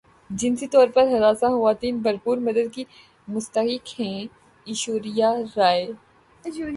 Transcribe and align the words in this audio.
جنسی 0.29 0.67
طور 0.67 0.87
پر 0.87 1.07
ہراساں 1.07 1.49
خواتین 1.49 1.97
بھرپور 1.97 2.37
مدد 2.37 2.73
کی 2.73 2.83
مستحق 3.27 3.99
ہیں 3.99 4.25
ایشوریا 4.67 5.33
رائے 5.57 5.85